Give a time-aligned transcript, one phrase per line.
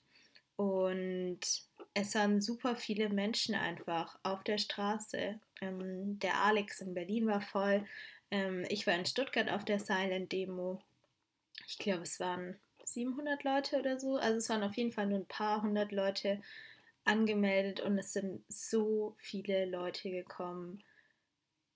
[0.55, 1.66] Und
[1.99, 5.39] es waren super viele Menschen einfach auf der Straße.
[5.61, 7.85] Ähm, der Alex in Berlin war voll.
[8.29, 10.79] Ähm, ich war in Stuttgart auf der Silent Demo.
[11.65, 14.17] Ich glaube, es waren 700 Leute oder so.
[14.17, 16.39] Also es waren auf jeden Fall nur ein paar hundert Leute
[17.03, 20.83] angemeldet und es sind so viele Leute gekommen.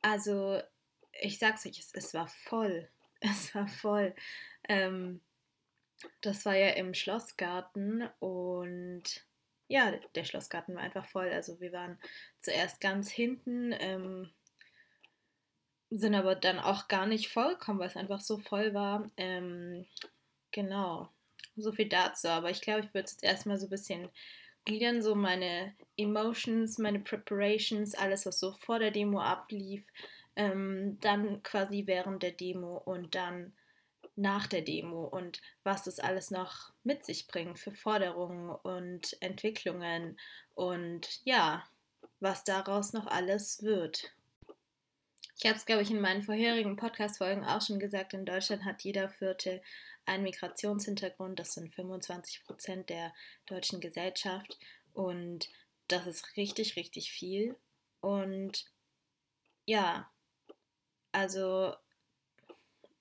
[0.03, 0.61] Also
[1.19, 2.87] ich sag's euch, es, es war voll.
[3.23, 4.15] Es war voll.
[4.67, 5.21] Ähm,
[6.21, 9.23] das war ja im Schlossgarten und
[9.71, 11.29] ja, der Schlossgarten war einfach voll.
[11.29, 11.97] Also wir waren
[12.41, 14.29] zuerst ganz hinten, ähm,
[15.89, 19.09] sind aber dann auch gar nicht vollkommen, weil es einfach so voll war.
[19.15, 19.85] Ähm,
[20.51, 21.09] genau,
[21.55, 22.27] so viel dazu.
[22.27, 24.09] Aber ich glaube, ich würde jetzt erstmal so ein bisschen
[24.65, 29.85] gliedern, so meine Emotions, meine Preparations, alles, was so vor der Demo ablief,
[30.35, 33.53] ähm, dann quasi während der Demo und dann
[34.21, 40.17] nach der Demo und was das alles noch mit sich bringt für Forderungen und Entwicklungen
[40.53, 41.67] und ja,
[42.19, 44.11] was daraus noch alles wird.
[45.35, 48.83] Ich habe es, glaube ich, in meinen vorherigen Podcast-Folgen auch schon gesagt, in Deutschland hat
[48.83, 49.59] jeder Vierte
[50.05, 51.39] einen Migrationshintergrund.
[51.39, 53.11] Das sind 25 Prozent der
[53.47, 54.59] deutschen Gesellschaft
[54.93, 55.49] und
[55.87, 57.55] das ist richtig, richtig viel.
[58.01, 58.65] Und
[59.65, 60.11] ja,
[61.11, 61.73] also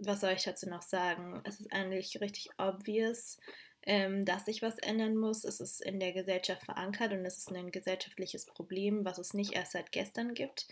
[0.00, 1.40] was soll ich dazu noch sagen?
[1.44, 3.38] Es ist eigentlich richtig obvious,
[3.82, 5.44] ähm, dass sich was ändern muss.
[5.44, 9.52] Es ist in der Gesellschaft verankert und es ist ein gesellschaftliches Problem, was es nicht
[9.52, 10.66] erst seit gestern gibt.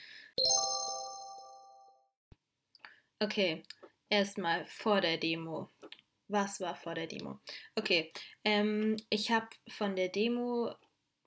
[3.20, 3.62] Okay,
[4.08, 5.68] erstmal vor der Demo.
[6.28, 7.40] Was war vor der Demo?
[7.74, 8.12] Okay,
[8.44, 10.74] ähm, ich habe von der Demo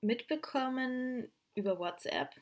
[0.01, 2.33] mitbekommen über WhatsApp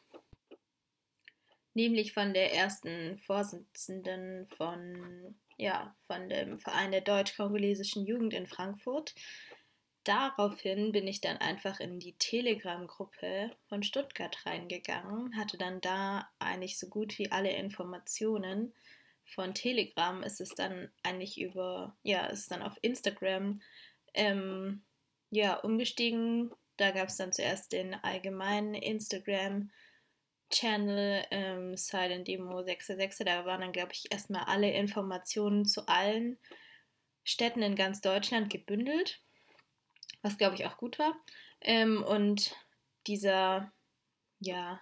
[1.79, 9.13] nämlich von der ersten Vorsitzenden von, ja, von dem Verein der deutsch-kongolesischen Jugend in Frankfurt.
[10.05, 16.79] Daraufhin bin ich dann einfach in die Telegram-Gruppe von Stuttgart reingegangen, hatte dann da eigentlich
[16.79, 18.73] so gut wie alle Informationen.
[19.25, 23.61] Von Telegram ist es dann eigentlich über, ja, ist dann auf Instagram
[24.13, 24.81] ähm,
[25.29, 26.51] ja, umgestiegen.
[26.77, 29.69] Da gab es dann zuerst den allgemeinen Instagram
[30.49, 33.25] Channel ähm, Silent Demo 66.
[33.25, 36.37] Da waren dann, glaube ich, erstmal alle Informationen zu allen
[37.23, 39.21] Städten in ganz Deutschland gebündelt,
[40.21, 41.15] was, glaube ich, auch gut war.
[41.61, 42.55] Ähm, und
[43.07, 43.71] dieser,
[44.39, 44.81] ja,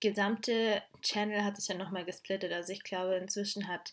[0.00, 2.52] gesamte Channel hat sich dann nochmal gesplittet.
[2.52, 3.92] Also ich glaube, inzwischen hat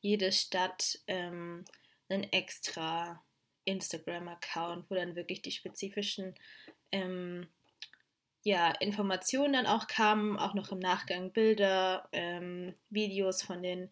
[0.00, 1.64] jede Stadt ähm,
[2.08, 3.22] einen extra
[3.64, 6.34] Instagram-Account, wo dann wirklich die spezifischen
[6.92, 7.48] ähm,
[8.46, 13.90] ja, Informationen dann auch kamen, auch noch im Nachgang Bilder, ähm, Videos von den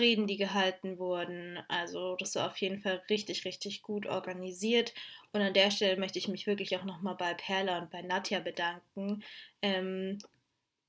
[0.00, 1.60] Reden, die gehalten wurden.
[1.68, 4.92] Also das war auf jeden Fall richtig, richtig gut organisiert.
[5.30, 8.40] Und an der Stelle möchte ich mich wirklich auch nochmal bei Perla und bei Nadja
[8.40, 9.22] bedanken,
[9.62, 10.18] ähm,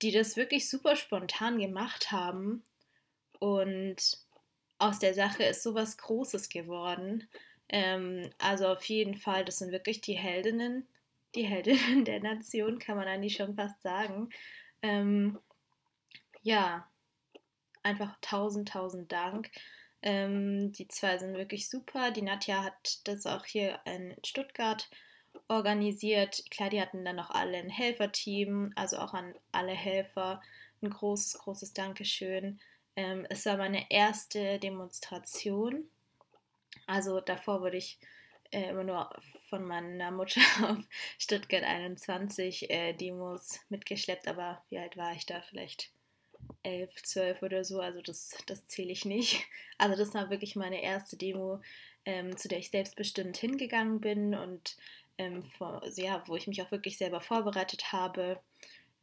[0.02, 2.64] die das wirklich super spontan gemacht haben.
[3.38, 4.18] Und
[4.80, 7.30] aus der Sache ist sowas Großes geworden.
[7.70, 10.88] Ähm, also auf jeden Fall, das sind wirklich die Heldinnen
[11.36, 14.30] die Heldin der Nation, kann man eigentlich schon fast sagen.
[14.82, 15.40] Ähm,
[16.42, 16.88] ja,
[17.84, 19.50] einfach tausend, tausend Dank.
[20.02, 22.12] Ähm, die zwei sind wirklich super.
[22.12, 24.90] Die Nadja hat das auch hier in Stuttgart
[25.48, 26.44] organisiert.
[26.52, 30.42] Klar, die hatten dann noch alle ein Helferteam, also auch an alle Helfer
[30.82, 32.60] ein großes, großes Dankeschön.
[32.96, 35.90] Ähm, es war meine erste Demonstration.
[36.86, 37.98] Also davor wurde ich
[38.54, 39.10] äh, immer nur
[39.50, 40.80] von meiner Mutter auf
[41.18, 45.42] Stuttgart 21 äh, Demos mitgeschleppt, aber wie alt war ich da?
[45.42, 45.92] Vielleicht
[46.64, 49.44] 11, 12 oder so, also das, das zähle ich nicht.
[49.80, 51.60] Also das war wirklich meine erste Demo,
[52.06, 54.78] ähm, zu der ich selbstbestimmt hingegangen bin und
[55.18, 58.40] ähm, vor, also ja, wo ich mich auch wirklich selber vorbereitet habe.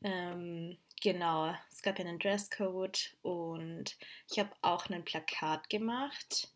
[0.03, 3.96] Ähm, genau, es gab ja einen Dresscode und
[4.31, 6.49] ich habe auch ein Plakat gemacht.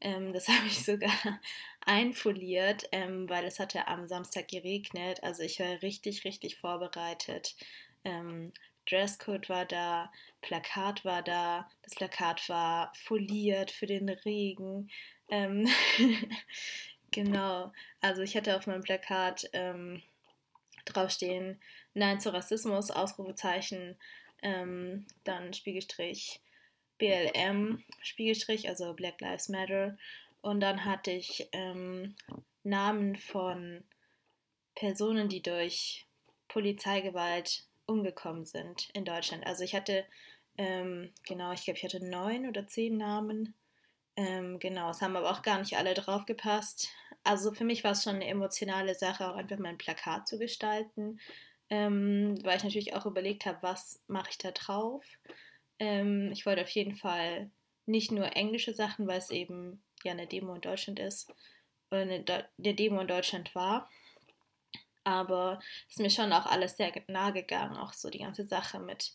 [0.00, 1.40] Ähm, das habe ich sogar
[1.84, 5.22] einfoliert, ähm, weil es hatte am Samstag geregnet.
[5.22, 7.56] Also ich war richtig, richtig vorbereitet.
[8.04, 8.52] Ähm,
[8.88, 10.10] Dresscode war da,
[10.40, 14.90] Plakat war da, das Plakat war foliert für den Regen.
[15.28, 15.68] Ähm,
[17.10, 20.02] genau, also ich hatte auf meinem Plakat ähm,
[20.86, 21.60] draufstehen,
[21.94, 23.96] Nein zu Rassismus, Ausrufezeichen,
[24.42, 26.40] ähm, dann Spiegelstrich
[26.98, 29.96] BLM, Spiegelstrich, also Black Lives Matter.
[30.40, 32.14] Und dann hatte ich ähm,
[32.62, 33.84] Namen von
[34.74, 36.06] Personen, die durch
[36.48, 39.46] Polizeigewalt umgekommen sind in Deutschland.
[39.46, 40.04] Also ich hatte,
[40.56, 43.54] ähm, genau, ich glaube, ich hatte neun oder zehn Namen.
[44.16, 46.88] Ähm, genau, es haben aber auch gar nicht alle drauf gepasst.
[47.24, 51.20] Also für mich war es schon eine emotionale Sache, auch einfach mein Plakat zu gestalten,
[51.70, 55.04] ähm, weil ich natürlich auch überlegt habe, was mache ich da drauf.
[55.78, 57.50] Ähm, ich wollte auf jeden Fall
[57.86, 61.32] nicht nur englische Sachen, weil es eben ja eine Demo in Deutschland ist
[61.90, 62.24] oder eine,
[62.58, 63.88] eine Demo in Deutschland war.
[65.04, 65.58] Aber
[65.88, 69.14] es ist mir schon auch alles sehr nahe gegangen, auch so die ganze Sache mit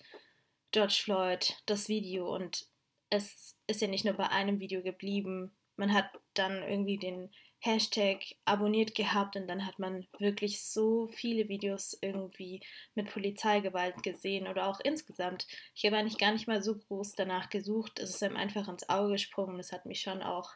[0.71, 2.33] George Floyd, das Video.
[2.33, 2.65] Und
[3.11, 5.55] es ist ja nicht nur bei einem Video geblieben.
[5.75, 7.31] Man hat dann irgendwie den
[7.65, 12.59] Hashtag abonniert gehabt und dann hat man wirklich so viele Videos irgendwie
[12.93, 15.47] mit Polizeigewalt gesehen oder auch insgesamt.
[15.73, 17.99] Ich habe eigentlich gar nicht mal so groß danach gesucht.
[17.99, 19.61] Es ist einem einfach ins Auge gesprungen.
[19.61, 20.51] Es hat mich schon auch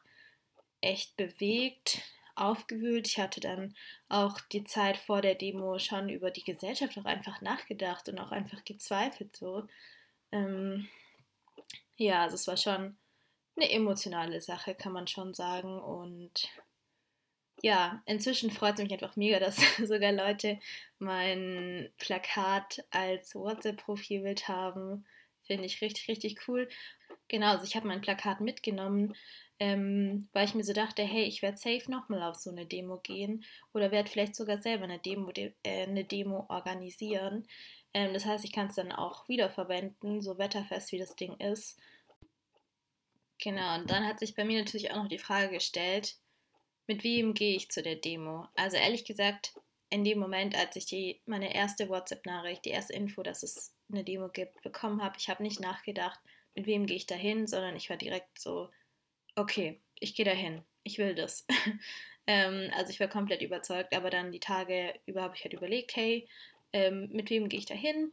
[0.81, 2.01] echt bewegt,
[2.35, 3.07] aufgewühlt.
[3.07, 3.73] Ich hatte dann
[4.09, 8.31] auch die Zeit vor der Demo schon über die Gesellschaft auch einfach nachgedacht und auch
[8.31, 9.65] einfach gezweifelt so.
[10.33, 10.89] Ähm,
[11.95, 12.97] ja, also es war schon
[13.55, 15.79] eine emotionale Sache, kann man schon sagen.
[15.79, 16.49] Und
[17.63, 19.57] ja, inzwischen freut es mich einfach mega, dass
[19.87, 20.59] sogar Leute
[20.99, 25.05] mein Plakat als WhatsApp-Profilbild haben.
[25.45, 26.67] Finde ich richtig, richtig cool.
[27.27, 29.15] Genau, also ich habe mein Plakat mitgenommen,
[29.59, 32.97] ähm, weil ich mir so dachte, hey, ich werde safe nochmal auf so eine Demo
[32.99, 33.43] gehen
[33.73, 37.47] oder werde vielleicht sogar selber eine Demo, de äh, eine Demo organisieren.
[37.93, 41.79] Ähm, das heißt, ich kann es dann auch wiederverwenden, so wetterfest wie das Ding ist.
[43.39, 46.17] Genau, und dann hat sich bei mir natürlich auch noch die Frage gestellt,
[46.87, 48.47] mit wem gehe ich zu der Demo?
[48.55, 49.53] Also ehrlich gesagt,
[49.89, 54.03] in dem Moment, als ich die, meine erste WhatsApp-Nachricht, die erste Info, dass es eine
[54.03, 56.19] Demo gibt, bekommen habe, ich habe nicht nachgedacht,
[56.55, 58.69] mit wem gehe ich da hin, sondern ich war direkt so,
[59.35, 61.45] okay, ich gehe da hin, ich will das.
[62.27, 65.95] ähm, also ich war komplett überzeugt, aber dann die Tage über habe ich halt überlegt,
[65.95, 66.27] hey,
[66.73, 68.11] ähm, mit wem gehe ich da hin?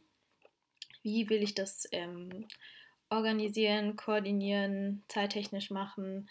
[1.01, 2.47] Wie will ich das ähm,
[3.09, 6.29] organisieren, koordinieren, zeittechnisch machen,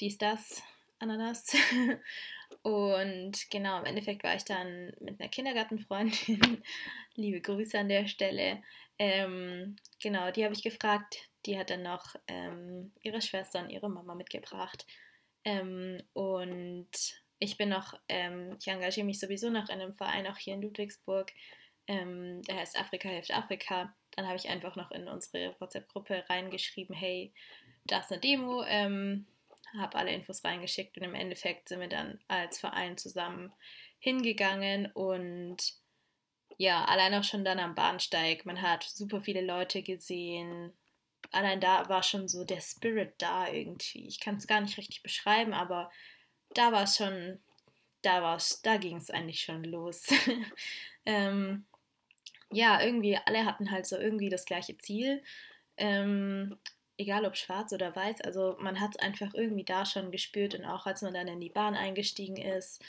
[0.00, 0.62] dies, das.
[1.02, 1.44] Ananas.
[2.62, 6.62] Und genau, im Endeffekt war ich dann mit einer Kindergartenfreundin,
[7.14, 8.62] liebe Grüße an der Stelle.
[8.98, 11.28] Ähm, genau, die habe ich gefragt.
[11.44, 14.86] Die hat dann noch ähm, ihre Schwester und ihre Mama mitgebracht.
[15.44, 16.90] Ähm, und
[17.40, 20.62] ich bin noch, ähm, ich engagiere mich sowieso noch in einem Verein, auch hier in
[20.62, 21.32] Ludwigsburg.
[21.88, 23.92] Ähm, der heißt Afrika hilft Afrika.
[24.12, 27.32] Dann habe ich einfach noch in unsere WhatsApp-Gruppe reingeschrieben, hey,
[27.84, 29.26] da ist eine Demo, ähm,
[29.78, 33.52] habe alle Infos reingeschickt und im Endeffekt sind wir dann als Verein zusammen
[33.98, 35.74] hingegangen und
[36.58, 40.72] ja, allein auch schon dann am Bahnsteig, man hat super viele Leute gesehen.
[41.30, 44.06] Allein da war schon so der Spirit da irgendwie.
[44.06, 45.90] Ich kann es gar nicht richtig beschreiben, aber
[46.54, 47.40] da war es schon,
[48.02, 50.06] da war's, da ging es eigentlich schon los.
[51.06, 51.64] ähm,
[52.50, 55.22] ja, irgendwie alle hatten halt so irgendwie das gleiche Ziel.
[55.76, 56.58] Ähm,
[56.98, 60.64] egal ob schwarz oder weiß, also man hat es einfach irgendwie da schon gespürt und
[60.64, 62.82] auch als man dann in die Bahn eingestiegen ist,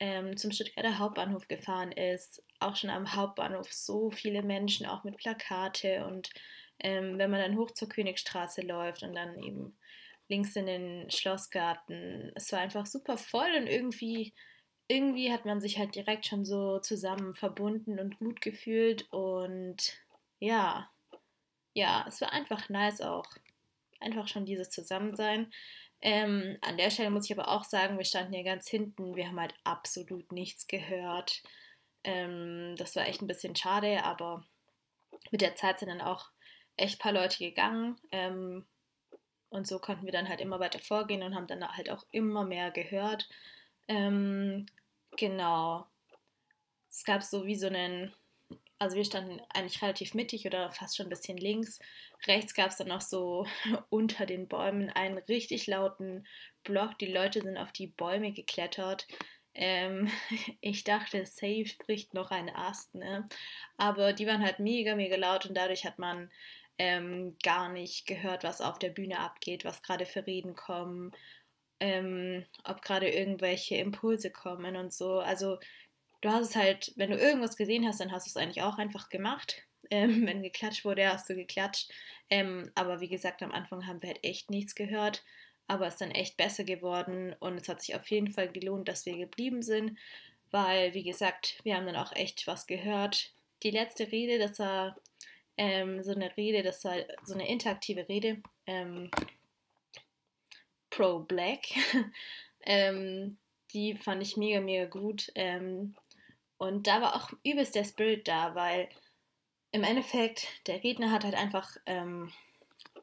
[0.00, 5.16] ähm, zum Stuttgarter Hauptbahnhof gefahren ist, auch schon am Hauptbahnhof so viele Menschen, auch mit
[5.18, 6.30] Plakate und
[6.80, 9.76] ähm, wenn man dann hoch zur Königstraße läuft und dann eben
[10.28, 14.34] links in den Schlossgarten, es war einfach super voll und irgendwie,
[14.88, 19.76] irgendwie hat man sich halt direkt schon so zusammen verbunden und gut gefühlt und
[20.40, 20.90] ja,
[21.74, 23.26] ja, es war einfach nice auch
[24.00, 25.52] einfach schon dieses Zusammensein.
[26.00, 29.28] Ähm, an der Stelle muss ich aber auch sagen, wir standen hier ganz hinten, wir
[29.28, 31.42] haben halt absolut nichts gehört.
[32.04, 34.44] Ähm, das war echt ein bisschen schade, aber
[35.30, 36.30] mit der Zeit sind dann auch
[36.76, 37.96] echt ein paar Leute gegangen.
[38.12, 38.66] Ähm,
[39.48, 42.44] und so konnten wir dann halt immer weiter vorgehen und haben dann halt auch immer
[42.44, 43.28] mehr gehört.
[43.88, 44.66] Ähm,
[45.16, 45.86] genau.
[46.90, 48.12] Es gab so wie so einen
[48.78, 51.78] also wir standen eigentlich relativ mittig oder fast schon ein bisschen links.
[52.26, 53.46] Rechts gab es dann noch so
[53.90, 56.26] unter den Bäumen einen richtig lauten
[56.64, 56.98] Block.
[56.98, 59.06] Die Leute sind auf die Bäume geklettert.
[59.54, 60.10] Ähm,
[60.60, 63.26] ich dachte, safe spricht noch ein Ast, ne?
[63.76, 66.30] Aber die waren halt mega, mega laut und dadurch hat man
[66.78, 71.12] ähm, gar nicht gehört, was auf der Bühne abgeht, was gerade für Reden kommen,
[71.80, 75.20] ähm, ob gerade irgendwelche Impulse kommen und so.
[75.20, 75.58] Also
[76.24, 78.78] du hast es halt, wenn du irgendwas gesehen hast, dann hast du es eigentlich auch
[78.78, 79.62] einfach gemacht.
[79.90, 81.92] Ähm, wenn geklatscht wurde, hast du geklatscht.
[82.30, 85.22] Ähm, aber wie gesagt, am Anfang haben wir halt echt nichts gehört.
[85.66, 88.88] Aber es ist dann echt besser geworden und es hat sich auf jeden Fall gelohnt,
[88.88, 89.98] dass wir geblieben sind,
[90.50, 93.34] weil, wie gesagt, wir haben dann auch echt was gehört.
[93.62, 94.96] Die letzte Rede, das war
[95.58, 99.10] ähm, so eine Rede, das war so eine interaktive Rede, ähm,
[100.88, 101.60] pro-black.
[102.62, 103.36] ähm,
[103.74, 105.30] die fand ich mega, mega gut.
[105.34, 105.94] Ähm,
[106.58, 108.88] und da war auch übelst der Spirit da, weil
[109.72, 112.32] im Endeffekt der Redner hat halt einfach ähm,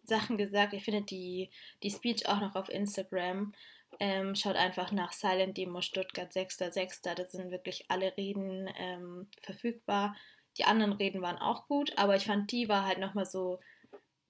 [0.03, 0.73] Sachen gesagt.
[0.73, 1.49] Ihr findet die,
[1.83, 3.53] die Speech auch noch auf Instagram.
[3.99, 7.01] Ähm, schaut einfach nach Silent Demo Stuttgart 6.6.
[7.03, 10.15] Da sind wirklich alle Reden ähm, verfügbar.
[10.57, 13.59] Die anderen Reden waren auch gut, aber ich fand, die war halt nochmal so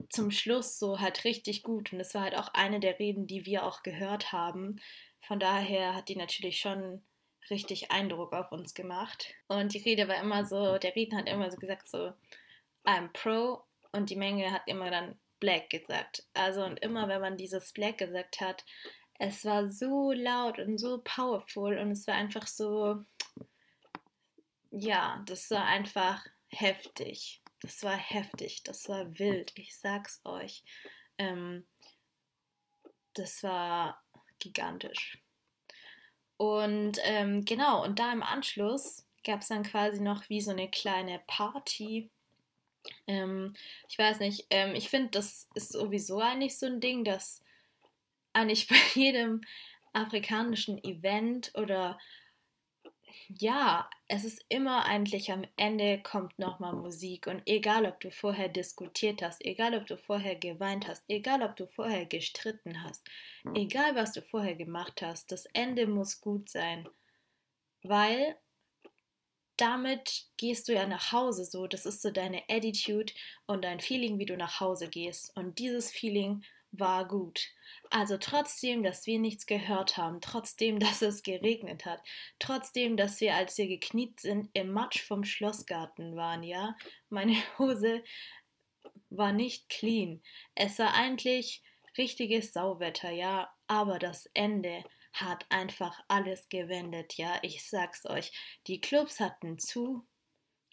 [0.08, 1.92] zum Schluss so halt richtig gut.
[1.92, 4.80] Und es war halt auch eine der Reden, die wir auch gehört haben.
[5.20, 7.02] Von daher hat die natürlich schon
[7.50, 9.34] richtig Eindruck auf uns gemacht.
[9.48, 12.12] Und die Rede war immer so, der Redner hat immer so gesagt so,
[12.84, 16.24] I'm pro und die Menge hat immer dann Black gesagt.
[16.34, 18.64] Also und immer wenn man dieses Black gesagt hat,
[19.18, 23.02] es war so laut und so powerful und es war einfach so,
[24.70, 27.40] ja, das war einfach heftig.
[27.60, 30.64] Das war heftig, das war wild, ich sag's euch.
[31.18, 31.64] Ähm,
[33.14, 34.02] das war
[34.40, 35.21] gigantisch.
[36.42, 40.68] Und ähm, genau, und da im Anschluss gab es dann quasi noch wie so eine
[40.68, 42.10] kleine Party.
[43.06, 43.54] Ähm,
[43.88, 47.44] ich weiß nicht, ähm, ich finde, das ist sowieso eigentlich so ein Ding, dass
[48.32, 49.42] eigentlich bei jedem
[49.92, 51.96] afrikanischen Event oder
[53.28, 58.48] ja, es ist immer eigentlich am Ende kommt nochmal Musik und egal ob du vorher
[58.48, 63.06] diskutiert hast, egal ob du vorher geweint hast, egal ob du vorher gestritten hast,
[63.54, 66.88] egal was du vorher gemacht hast, das Ende muss gut sein,
[67.82, 68.36] weil
[69.56, 73.12] damit gehst du ja nach Hause so, das ist so deine Attitude
[73.46, 75.36] und dein Feeling, wie du nach Hause gehst.
[75.36, 76.42] Und dieses Feeling
[76.72, 77.50] war gut.
[77.90, 82.02] Also trotzdem, dass wir nichts gehört haben, trotzdem, dass es geregnet hat,
[82.38, 86.76] trotzdem, dass wir, als wir gekniet sind, im Matsch vom Schlossgarten waren, ja,
[87.10, 88.02] meine Hose
[89.10, 90.22] war nicht clean.
[90.54, 91.62] Es war eigentlich
[91.98, 98.32] richtiges Sauwetter, ja, aber das Ende hat einfach alles gewendet, ja, ich sag's euch.
[98.66, 100.06] Die Clubs hatten zu,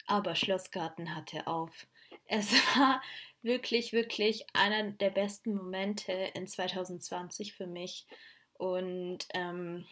[0.08, 1.88] aber Schlossgarten hatte auf.
[2.26, 3.02] Es war
[3.42, 8.06] wirklich, wirklich einer der besten Momente in 2020 für mich.
[8.54, 9.86] Und ähm,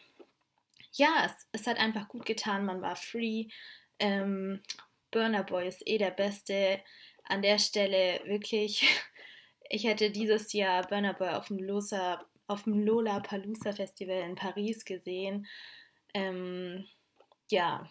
[0.92, 2.66] ja, es, es, hat einfach gut getan.
[2.66, 3.48] Man war free.
[4.00, 4.62] Ähm,
[5.12, 6.82] Burner Boy ist eh der Beste.
[7.24, 8.86] An der Stelle wirklich,
[9.70, 14.36] ich hätte dieses Jahr Burner Boy auf dem Losa, auf dem Lola Palusa Festival in
[14.36, 15.48] Paris gesehen.
[16.14, 16.86] Ähm,
[17.50, 17.90] ja,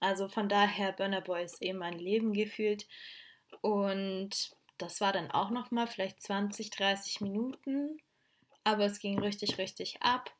[0.00, 2.86] also von daher Burner Boy ist eh mein Leben gefühlt.
[3.60, 4.50] Und
[4.82, 8.00] das war dann auch noch mal vielleicht 20, 30 Minuten,
[8.64, 10.30] aber es ging richtig, richtig ab.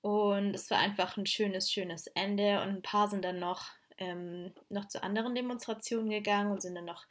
[0.00, 2.60] Und es war einfach ein schönes, schönes Ende.
[2.62, 6.84] Und ein paar sind dann noch, ähm, noch zu anderen Demonstrationen gegangen und sind dann
[6.84, 7.06] noch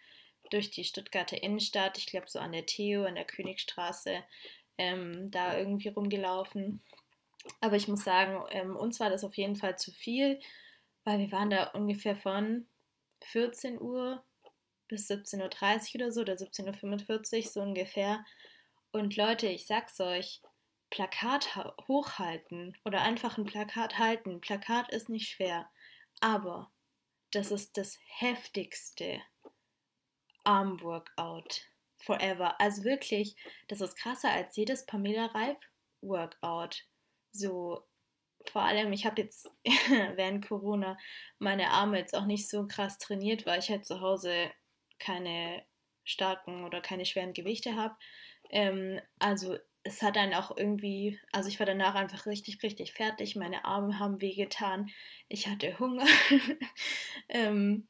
[0.51, 4.24] durch die Stuttgarter Innenstadt, ich glaube so an der Theo, an der Königstraße,
[4.77, 6.82] ähm, da irgendwie rumgelaufen.
[7.62, 10.39] Aber ich muss sagen, ähm, uns war das auf jeden Fall zu viel,
[11.03, 12.68] weil wir waren da ungefähr von
[13.22, 14.24] 14 Uhr
[14.88, 18.25] bis 17.30 Uhr oder so oder 17.45 Uhr so ungefähr.
[18.92, 20.42] Und Leute, ich sag's euch,
[20.90, 21.56] Plakat
[21.88, 24.42] hochhalten oder einfach ein Plakat halten.
[24.42, 25.68] Plakat ist nicht schwer,
[26.20, 26.72] aber
[27.32, 29.20] das ist das heftigste
[30.44, 32.60] Armworkout forever.
[32.62, 33.36] Also wirklich,
[33.68, 35.58] das ist krasser als jedes Pamela Reif
[36.02, 36.84] Workout.
[37.32, 37.88] So,
[38.52, 39.50] vor allem, ich habe jetzt
[40.16, 40.98] während Corona
[41.40, 44.52] meine Arme jetzt auch nicht so krass trainiert, weil ich halt zu Hause
[45.04, 45.64] keine
[46.04, 47.96] starken oder keine schweren Gewichte habe.
[48.50, 53.36] Ähm, also es hat dann auch irgendwie, also ich war danach einfach richtig, richtig fertig.
[53.36, 54.90] Meine Arme haben wehgetan.
[55.28, 56.06] Ich hatte Hunger.
[57.30, 57.88] ähm,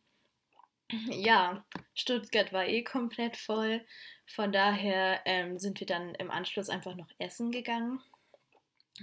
[1.09, 3.85] ja, Stuttgart war eh komplett voll.
[4.25, 8.01] Von daher ähm, sind wir dann im Anschluss einfach noch essen gegangen.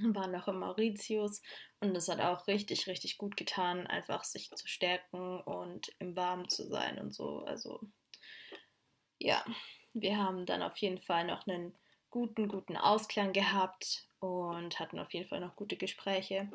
[0.03, 1.43] Waren noch im Mauritius
[1.81, 6.49] und das hat auch richtig, richtig gut getan, einfach sich zu stärken und im Warmen
[6.49, 7.41] zu sein und so.
[7.41, 7.81] Also
[9.21, 9.45] ja,
[9.95, 11.75] wir haben dann auf jeden Fall noch einen
[12.11, 16.49] guten, guten Ausklang gehabt und hatten auf jeden Fall noch gute Gespräche.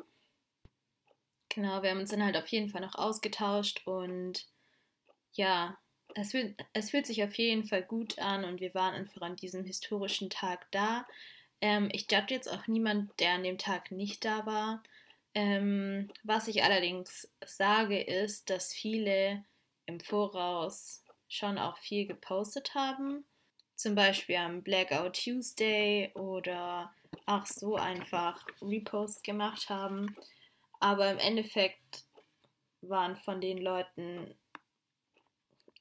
[1.48, 4.46] Genau, wir haben uns dann halt auf jeden Fall noch ausgetauscht und
[5.32, 5.78] ja,
[6.14, 9.36] es fühlt, es fühlt sich auf jeden Fall gut an und wir waren einfach an
[9.36, 11.06] diesem historischen Tag da.
[11.60, 14.82] Ähm, ich judge jetzt auch niemand, der an dem Tag nicht da war.
[15.34, 19.44] Ähm, was ich allerdings sage, ist, dass viele
[19.86, 23.24] im Voraus schon auch viel gepostet haben.
[23.74, 26.92] Zum Beispiel am Blackout Tuesday oder
[27.26, 30.16] auch so einfach Reposts gemacht haben.
[30.80, 32.04] Aber im Endeffekt
[32.80, 34.34] waren von den Leuten,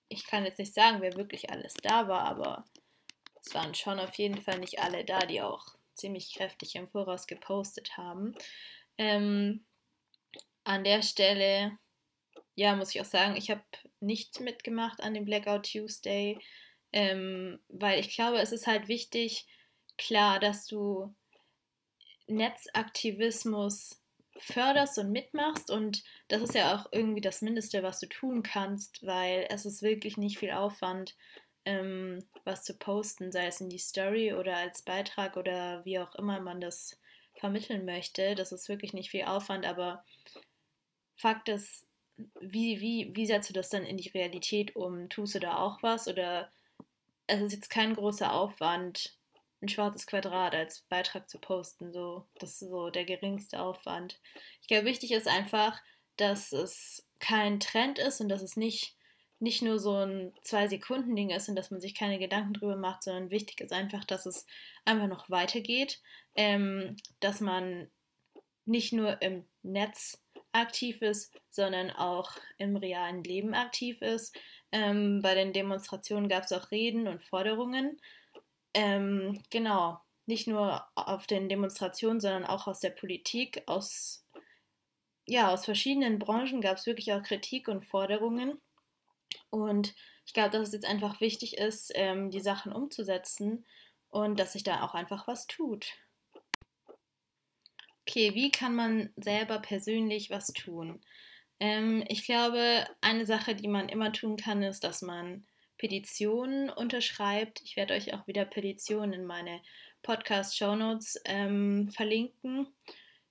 [0.09, 2.65] ich kann jetzt nicht sagen, wer wirklich alles da war, aber
[3.41, 7.27] es waren schon auf jeden Fall nicht alle da, die auch ziemlich kräftig im Voraus
[7.27, 8.35] gepostet haben.
[8.97, 9.65] Ähm,
[10.63, 11.77] an der Stelle,
[12.55, 13.63] ja, muss ich auch sagen, ich habe
[13.99, 16.39] nicht mitgemacht an dem Blackout Tuesday,
[16.91, 19.45] ähm, weil ich glaube, es ist halt wichtig,
[19.97, 21.13] klar, dass du
[22.27, 24.01] Netzaktivismus
[24.37, 29.05] förderst und mitmachst und das ist ja auch irgendwie das Mindeste, was du tun kannst,
[29.05, 31.15] weil es ist wirklich nicht viel Aufwand,
[31.65, 36.15] ähm, was zu posten, sei es in die Story oder als Beitrag oder wie auch
[36.15, 36.99] immer man das
[37.33, 38.35] vermitteln möchte.
[38.35, 40.03] Das ist wirklich nicht viel Aufwand, aber
[41.15, 41.84] Fakt ist,
[42.39, 45.09] wie, wie, wie setzt du das dann in die Realität um?
[45.09, 46.49] Tust du da auch was oder
[47.27, 49.15] es ist jetzt kein großer Aufwand,
[49.61, 51.91] ein schwarzes Quadrat als Beitrag zu posten.
[51.91, 54.19] So, das ist so der geringste Aufwand.
[54.61, 55.81] Ich glaube, wichtig ist einfach,
[56.17, 58.95] dass es kein Trend ist und dass es nicht,
[59.39, 63.31] nicht nur so ein Zwei-Sekunden-Ding ist und dass man sich keine Gedanken drüber macht, sondern
[63.31, 64.45] wichtig ist einfach, dass es
[64.85, 65.99] einfach noch weitergeht,
[66.35, 67.89] ähm, dass man
[68.65, 70.21] nicht nur im Netz
[70.55, 74.37] aktiv ist, sondern auch im realen Leben aktiv ist.
[74.71, 77.99] Ähm, bei den Demonstrationen gab es auch Reden und Forderungen.
[78.73, 84.25] Ähm, genau, nicht nur auf den Demonstrationen, sondern auch aus der Politik, aus,
[85.27, 88.61] ja, aus verschiedenen Branchen gab es wirklich auch Kritik und Forderungen.
[89.49, 93.65] Und ich glaube, dass es jetzt einfach wichtig ist, ähm, die Sachen umzusetzen
[94.09, 95.87] und dass sich da auch einfach was tut.
[98.07, 101.01] Okay, wie kann man selber persönlich was tun?
[101.59, 105.45] Ähm, ich glaube, eine Sache, die man immer tun kann, ist, dass man
[105.79, 107.61] Petitionen unterschreibt.
[107.63, 109.59] Ich werde euch auch wieder Petitionen in meine
[110.03, 112.67] Podcast-Shownotes ähm, verlinken.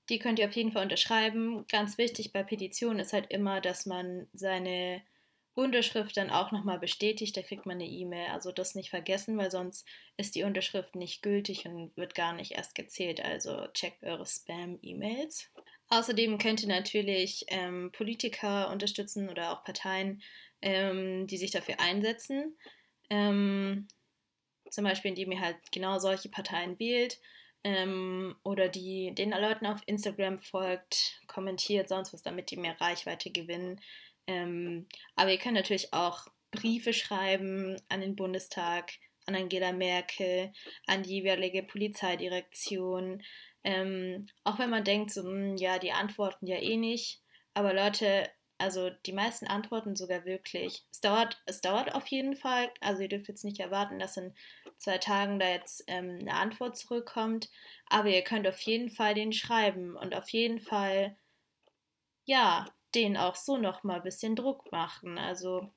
[0.08, 1.66] Die könnt ihr auf jeden Fall unterschreiben.
[1.68, 5.02] Ganz wichtig bei Petitionen ist halt immer, dass man seine
[5.54, 8.28] Unterschrift dann auch nochmal bestätigt, da kriegt man eine E-Mail.
[8.30, 9.86] Also das nicht vergessen, weil sonst
[10.16, 13.24] ist die Unterschrift nicht gültig und wird gar nicht erst gezählt.
[13.24, 15.50] Also checkt eure Spam-E-Mails.
[15.90, 20.22] Außerdem könnt ihr natürlich ähm, Politiker unterstützen oder auch Parteien,
[20.60, 22.56] ähm, die sich dafür einsetzen.
[23.10, 23.86] Ähm,
[24.70, 27.20] zum Beispiel, indem ihr halt genau solche Parteien wählt
[27.62, 33.30] ähm, oder die den Leuten auf Instagram folgt, kommentiert, sonst was, damit die mehr Reichweite
[33.30, 33.80] gewinnen.
[34.26, 38.92] Ähm, aber ihr könnt natürlich auch Briefe schreiben an den Bundestag,
[39.26, 40.52] an Angela Merkel,
[40.87, 43.22] an die jeweilige Polizeidirektion.
[43.64, 47.22] Ähm, auch wenn man denkt, so, mh, hm, ja, die antworten ja eh nicht.
[47.54, 50.84] Aber Leute, also die meisten antworten sogar wirklich.
[50.90, 52.70] Es dauert, es dauert auf jeden Fall.
[52.80, 54.34] Also ihr dürft jetzt nicht erwarten, dass in
[54.76, 57.50] zwei Tagen da jetzt ähm, eine Antwort zurückkommt.
[57.88, 61.16] Aber ihr könnt auf jeden Fall den schreiben und auf jeden Fall,
[62.24, 65.18] ja, denen auch so nochmal ein bisschen Druck machen.
[65.18, 65.70] Also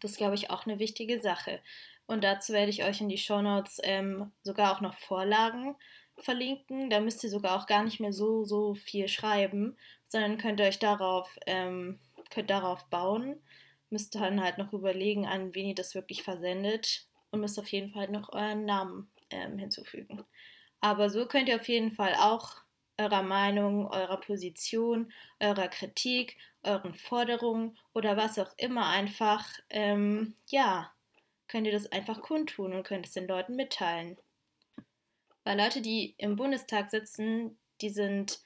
[0.00, 1.60] das glaube ich, auch eine wichtige Sache.
[2.06, 5.74] Und dazu werde ich euch in die Shownotes ähm, sogar auch noch Vorlagen
[6.18, 6.88] verlinken.
[6.90, 10.66] Da müsst ihr sogar auch gar nicht mehr so, so viel schreiben, sondern könnt ihr
[10.66, 11.98] euch darauf, ähm,
[12.30, 13.42] könnt darauf bauen.
[13.90, 17.90] Müsst dann halt noch überlegen, an wen ihr das wirklich versendet und müsst auf jeden
[17.90, 20.24] Fall noch euren Namen ähm, hinzufügen.
[20.80, 22.56] Aber so könnt ihr auf jeden Fall auch
[22.98, 30.92] eurer Meinung, eurer Position, eurer Kritik, euren Forderungen oder was auch immer einfach, ähm, ja,
[31.48, 34.16] könnt ihr das einfach kundtun und könnt es den Leuten mitteilen.
[35.44, 38.40] Weil Leute, die im Bundestag sitzen, die sind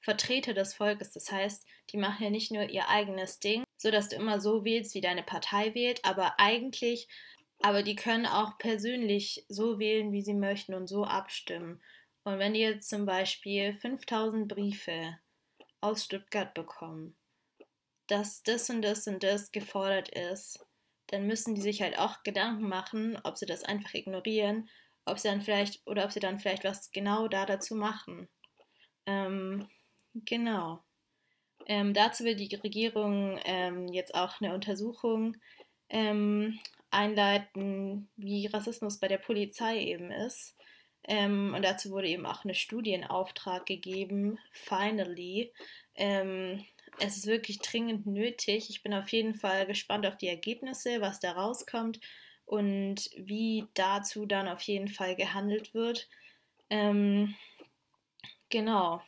[0.00, 1.12] Vertreter des Volkes.
[1.12, 4.64] Das heißt, die machen ja nicht nur ihr eigenes Ding, so dass du immer so
[4.64, 7.08] wählst, wie deine Partei wählt, aber eigentlich,
[7.62, 11.80] aber die können auch persönlich so wählen, wie sie möchten und so abstimmen.
[12.24, 15.18] Und wenn die jetzt zum Beispiel 5000 Briefe
[15.80, 17.16] aus Stuttgart bekommen,
[18.06, 20.66] dass das und das und das gefordert ist,
[21.08, 24.68] dann müssen die sich halt auch Gedanken machen, ob sie das einfach ignorieren,
[25.04, 28.28] ob sie dann vielleicht oder ob sie dann vielleicht was genau da dazu machen.
[29.06, 29.68] Ähm,
[30.14, 30.82] genau.
[31.66, 35.36] Ähm, dazu will die Regierung ähm, jetzt auch eine Untersuchung
[35.88, 36.58] ähm,
[36.90, 40.56] einleiten, wie Rassismus bei der Polizei eben ist.
[41.06, 45.52] Ähm, und dazu wurde eben auch eine Studie in Auftrag gegeben, finally.
[45.94, 46.64] Ähm,
[47.00, 48.70] es ist wirklich dringend nötig.
[48.70, 52.00] Ich bin auf jeden Fall gespannt auf die Ergebnisse, was da rauskommt
[52.46, 56.08] und wie dazu dann auf jeden Fall gehandelt wird.
[56.70, 57.34] Ähm,
[58.48, 59.02] genau,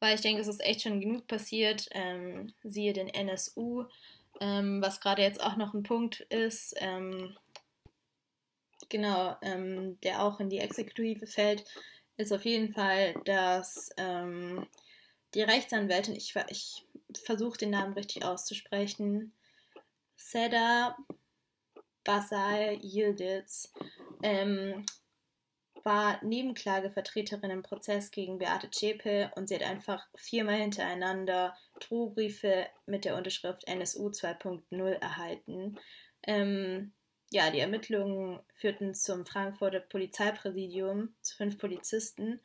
[0.00, 1.88] weil ich denke, es ist echt schon genug passiert.
[1.92, 3.84] Ähm, siehe den NSU,
[4.40, 7.36] ähm, was gerade jetzt auch noch ein Punkt ist, ähm,
[8.88, 11.64] genau, ähm, der auch in die Exekutive fällt,
[12.16, 14.66] ist auf jeden Fall, dass ähm,
[15.34, 16.86] die Rechtsanwältin, ich, ich
[17.24, 19.32] versuche den Namen richtig auszusprechen,
[20.16, 20.96] Seda
[22.04, 23.72] Basal Yildiz,
[24.22, 24.84] ähm,
[25.84, 33.04] war Nebenklagevertreterin im Prozess gegen Beate Zschäpe und sie hat einfach viermal hintereinander Drohbriefe mit
[33.04, 35.78] der Unterschrift NSU 2.0 erhalten.
[36.24, 36.92] Ähm,
[37.32, 42.40] ja, die Ermittlungen führten zum Frankfurter Polizeipräsidium zu fünf Polizisten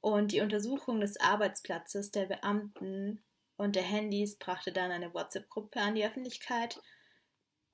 [0.00, 3.22] und die Untersuchung des Arbeitsplatzes der Beamten
[3.56, 6.80] und der Handys brachte dann eine WhatsApp-Gruppe an die Öffentlichkeit.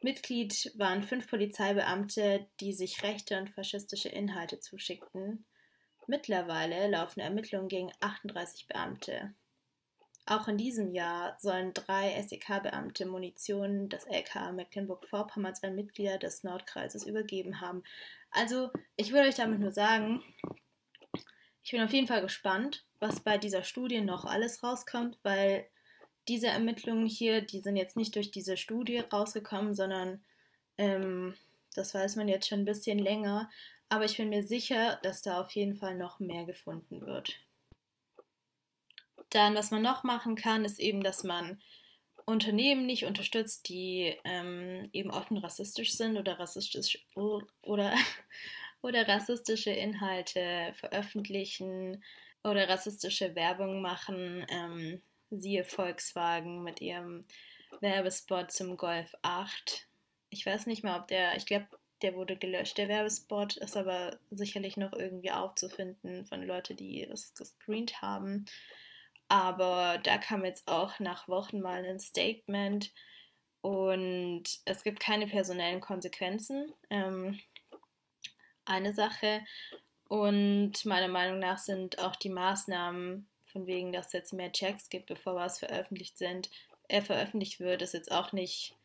[0.01, 5.47] Mitglied waren fünf Polizeibeamte, die sich rechte und faschistische Inhalte zuschickten.
[6.07, 9.35] Mittlerweile laufen Ermittlungen gegen 38 Beamte.
[10.31, 17.07] Auch in diesem Jahr sollen drei SEK-Beamte Munition des LKA Mecklenburg-Vorpommerns an Mitglieder des Nordkreises
[17.07, 17.83] übergeben haben.
[18.31, 20.23] Also, ich würde euch damit nur sagen,
[21.65, 25.67] ich bin auf jeden Fall gespannt, was bei dieser Studie noch alles rauskommt, weil
[26.29, 30.23] diese Ermittlungen hier, die sind jetzt nicht durch diese Studie rausgekommen, sondern
[30.77, 31.35] ähm,
[31.75, 33.49] das weiß man jetzt schon ein bisschen länger.
[33.89, 37.41] Aber ich bin mir sicher, dass da auf jeden Fall noch mehr gefunden wird.
[39.31, 41.61] Dann, was man noch machen kann, ist eben, dass man
[42.25, 47.95] Unternehmen nicht unterstützt, die ähm, eben offen rassistisch sind oder rassistisch oder,
[48.83, 52.03] oder rassistische Inhalte veröffentlichen
[52.45, 54.45] oder rassistische Werbung machen.
[54.51, 57.25] Ähm, siehe Volkswagen mit ihrem
[57.81, 59.87] Werbespot zum Golf 8.
[60.31, 61.67] Ich weiß nicht mal, ob der, ich glaube,
[62.03, 67.35] der wurde gelöscht, der Werbespot, ist aber sicherlich noch irgendwie aufzufinden von Leuten, die es
[67.35, 68.45] gescreent haben.
[69.29, 72.93] Aber da kam jetzt auch nach Wochen mal ein Statement
[73.61, 76.73] und es gibt keine personellen Konsequenzen.
[76.91, 77.39] Ähm,
[78.65, 79.43] eine Sache.
[80.09, 84.89] Und meiner Meinung nach sind auch die Maßnahmen, von wegen, dass es jetzt mehr Checks
[84.89, 86.51] gibt, bevor was veröffentlicht sind,
[86.89, 88.77] äh, veröffentlicht wird, ist jetzt auch nicht,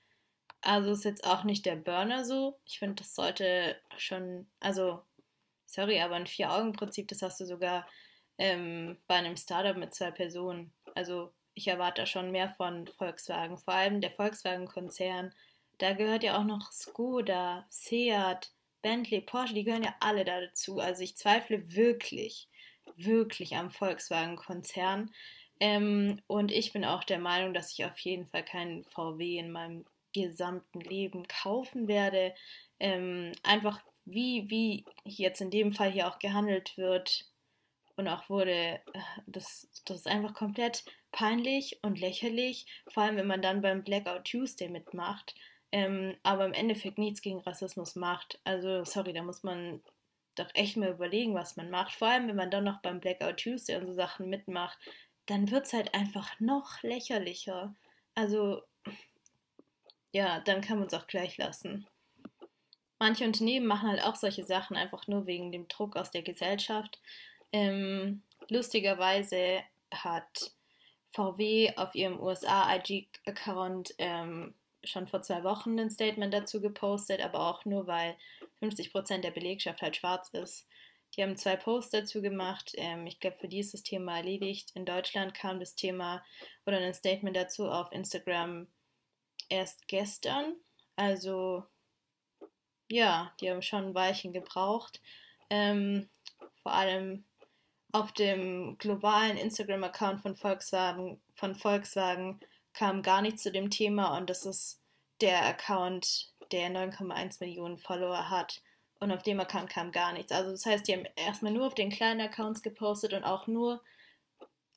[0.62, 2.58] also ist jetzt auch nicht der Burner so.
[2.66, 5.02] Ich finde, das sollte schon, also,
[5.66, 7.88] sorry, aber ein Vier-Augen-Prinzip, das hast du sogar
[8.38, 10.72] ähm, bei einem Startup mit zwei Personen.
[10.96, 13.58] Also ich erwarte da schon mehr von Volkswagen.
[13.58, 15.34] Vor allem der Volkswagen-Konzern.
[15.78, 20.80] Da gehört ja auch noch Skoda, Seat, Bentley, Porsche, die gehören ja alle da dazu.
[20.80, 22.48] Also ich zweifle wirklich,
[22.96, 25.12] wirklich am Volkswagen-Konzern.
[25.60, 29.52] Ähm, und ich bin auch der Meinung, dass ich auf jeden Fall keinen VW in
[29.52, 32.34] meinem gesamten Leben kaufen werde.
[32.80, 37.26] Ähm, einfach wie, wie jetzt in dem Fall hier auch gehandelt wird,
[37.96, 38.80] und auch wurde, äh,
[39.28, 44.26] das, das ist einfach komplett peinlich und lächerlich, vor allem wenn man dann beim Blackout
[44.26, 45.36] Tuesday mitmacht,
[45.72, 48.40] ähm, aber im Endeffekt nichts gegen Rassismus macht.
[48.44, 49.82] Also, sorry, da muss man
[50.36, 51.94] doch echt mal überlegen, was man macht.
[51.94, 54.78] Vor allem, wenn man dann noch beim Blackout Tuesday und so Sachen mitmacht,
[55.26, 57.76] dann wird es halt einfach noch lächerlicher.
[58.16, 58.62] Also,
[60.12, 61.88] ja, dann kann man es auch gleich lassen.
[63.00, 67.02] Manche Unternehmen machen halt auch solche Sachen einfach nur wegen dem Druck aus der Gesellschaft.
[67.54, 69.62] Ähm, lustigerweise
[69.94, 70.52] hat
[71.12, 77.63] VW auf ihrem USA-IG-Account ähm, schon vor zwei Wochen ein Statement dazu gepostet, aber auch
[77.63, 78.18] nur, weil
[78.62, 80.68] 50% der Belegschaft halt schwarz ist.
[81.16, 82.74] Die haben zwei Posts dazu gemacht.
[82.76, 84.72] Ähm, ich glaube, für die ist das Thema erledigt.
[84.74, 86.26] In Deutschland kam das Thema
[86.66, 88.68] oder ein Statement dazu auf Instagram
[89.50, 90.56] erst gestern.
[90.96, 91.66] Also
[92.89, 95.02] ja, die haben schon ein Weilchen gebraucht.
[95.50, 96.10] Ähm,
[96.63, 97.26] vor allem
[97.94, 102.40] auf dem globalen Instagram-Account von Volkswagen, von Volkswagen
[102.74, 104.82] kam gar nichts zu dem Thema und das ist
[105.22, 108.62] der Account, der 9,1 Millionen Follower hat.
[109.00, 110.32] Und auf dem Account kam gar nichts.
[110.32, 113.82] Also das heißt, die haben erstmal nur auf den kleinen Accounts gepostet und auch nur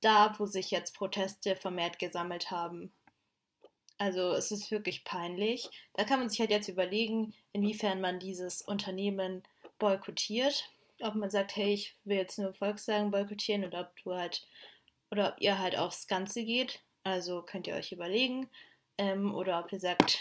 [0.00, 2.92] da, wo sich jetzt Proteste vermehrt gesammelt haben.
[3.98, 5.70] Also es ist wirklich peinlich.
[5.94, 9.42] Da kann man sich halt jetzt überlegen, inwiefern man dieses Unternehmen
[9.78, 10.70] boykottiert
[11.02, 14.46] ob man sagt, hey, ich will jetzt nur Volkswagen boykottieren oder ob du halt
[15.10, 16.80] oder ob ihr halt aufs Ganze geht.
[17.02, 18.48] Also könnt ihr euch überlegen.
[18.98, 20.18] Ähm, oder ob ihr sagt,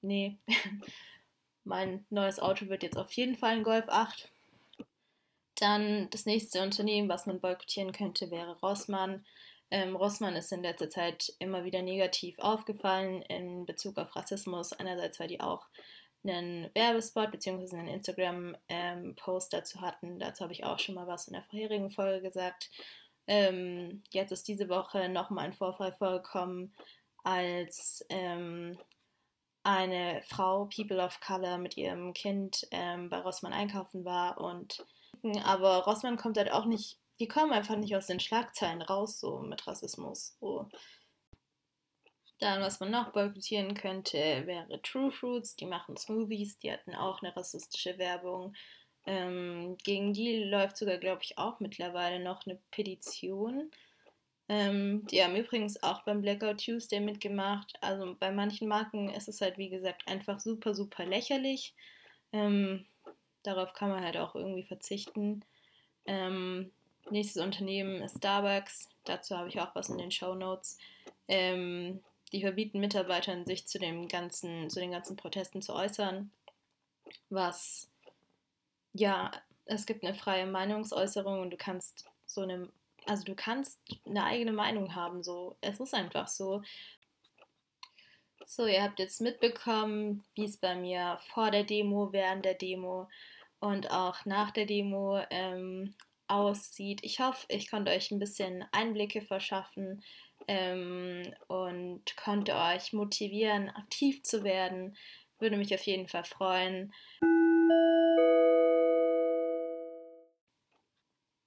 [0.00, 0.38] nee,
[1.64, 4.30] mein neues Auto wird jetzt auf jeden Fall ein Golf 8.
[5.56, 9.24] Dann das nächste Unternehmen, was man boykottieren könnte, wäre Rossmann.
[9.70, 14.72] Ähm, Rossmann ist in letzter Zeit immer wieder negativ aufgefallen in Bezug auf Rassismus.
[14.72, 15.66] Einerseits, weil die auch
[16.24, 17.76] einen Werbespot bzw.
[17.76, 20.18] einen Instagram-Post ähm, dazu hatten.
[20.18, 22.70] Dazu habe ich auch schon mal was in der vorherigen Folge gesagt.
[23.26, 26.74] Ähm, jetzt ist diese Woche nochmal ein Vorfall vorgekommen,
[27.22, 28.78] als ähm,
[29.62, 34.84] eine Frau, People of Color, mit ihrem Kind ähm, bei Rossmann einkaufen war und
[35.44, 39.38] aber Rossmann kommt halt auch nicht, die kommen einfach nicht aus den Schlagzeilen raus, so
[39.38, 40.36] mit Rassismus.
[40.40, 40.68] So.
[42.40, 45.56] Dann, was man noch boykottieren könnte, wäre True Fruits.
[45.56, 48.54] Die machen Smoothies, die hatten auch eine rassistische Werbung.
[49.06, 53.70] Ähm, gegen die läuft sogar, glaube ich, auch mittlerweile noch eine Petition.
[54.48, 57.74] Ähm, die haben übrigens auch beim Blackout Tuesday mitgemacht.
[57.80, 61.74] Also bei manchen Marken ist es halt, wie gesagt, einfach super, super lächerlich.
[62.32, 62.84] Ähm,
[63.42, 65.44] darauf kann man halt auch irgendwie verzichten.
[66.06, 66.72] Ähm,
[67.10, 68.88] nächstes Unternehmen ist Starbucks.
[69.04, 70.78] Dazu habe ich auch was in den Show Notes.
[71.28, 76.30] Ähm, die verbieten Mitarbeitern, sich zu, dem ganzen, zu den ganzen Protesten zu äußern.
[77.30, 77.88] Was,
[78.92, 79.30] ja,
[79.66, 82.68] es gibt eine freie Meinungsäußerung und du kannst so eine
[83.06, 85.56] also du kannst eine eigene Meinung haben, so.
[85.60, 86.62] Es ist einfach so.
[88.46, 93.08] So, ihr habt jetzt mitbekommen, wie es bei mir vor der Demo, während der Demo
[93.60, 95.94] und auch nach der Demo ähm,
[96.28, 97.00] aussieht.
[97.02, 100.02] Ich hoffe, ich konnte euch ein bisschen Einblicke verschaffen
[100.48, 104.96] ähm, und konnte euch motivieren, aktiv zu werden.
[105.38, 106.92] Würde mich auf jeden Fall freuen.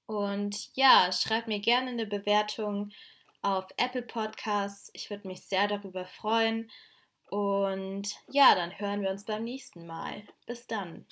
[0.08, 2.92] Und ja, schreibt mir gerne eine Bewertung
[3.42, 4.90] auf Apple Podcasts.
[4.94, 6.72] Ich würde mich sehr darüber freuen.
[7.30, 10.24] Und ja, dann hören wir uns beim nächsten Mal.
[10.46, 11.06] Bis dann.